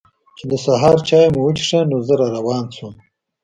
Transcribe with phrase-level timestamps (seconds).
[0.37, 2.93] چې د سهار چای مو وڅښه نو زه را روان شوم.